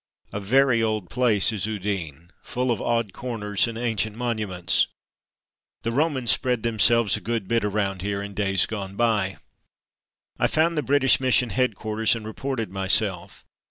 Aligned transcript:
A 0.33 0.39
very 0.39 0.81
old 0.81 1.11
place 1.11 1.51
is 1.51 1.67
Udine, 1.67 2.31
full 2.41 2.71
of 2.71 2.81
odd 2.81 3.13
corners 3.13 3.67
and 3.67 3.77
ancient 3.77 4.15
monuments. 4.15 4.87
The 5.83 5.91
Romans 5.91 6.31
spread 6.31 6.63
themselves 6.63 7.15
a 7.15 7.21
good 7.21 7.47
bit 7.47 7.63
around 7.63 8.01
here 8.01 8.19
in 8.23 8.33
days 8.33 8.65
gone 8.65 8.95
by. 8.95 9.37
I 10.39 10.47
found 10.47 10.83
British 10.87 11.19
Mis 11.19 11.35
sion 11.35 11.51
headquarters 11.51 12.15
and 12.15 12.25
reported 12.25 12.71
myself. 12.71 13.45